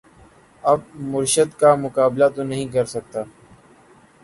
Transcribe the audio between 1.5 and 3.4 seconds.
کا مقابلہ تو نہیں کر سکتا